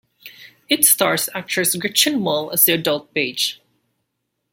[0.67, 3.61] It stars actress Gretchen Mol as the adult Page.